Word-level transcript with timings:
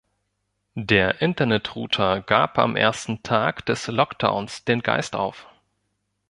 Der 0.73 1.21
Internet-Router 1.21 2.21
gab 2.21 2.57
am 2.57 2.75
ersten 2.75 3.21
Tag 3.21 3.67
des 3.67 3.85
Lockdowns 3.85 4.65
den 4.65 4.81
Geist 4.81 5.15
auf. 5.15 5.45